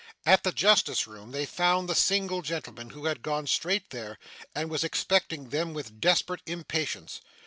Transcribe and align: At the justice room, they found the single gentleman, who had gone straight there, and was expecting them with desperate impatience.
At 0.25 0.41
the 0.43 0.51
justice 0.51 1.05
room, 1.05 1.29
they 1.29 1.45
found 1.45 1.87
the 1.87 1.93
single 1.93 2.41
gentleman, 2.41 2.89
who 2.89 3.05
had 3.05 3.21
gone 3.21 3.45
straight 3.45 3.91
there, 3.91 4.17
and 4.55 4.67
was 4.67 4.83
expecting 4.83 5.49
them 5.49 5.75
with 5.75 5.99
desperate 6.01 6.41
impatience. 6.47 7.21